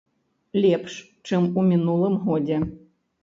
[0.63, 0.95] Лепш,
[1.29, 2.57] чым у мінулым годзе.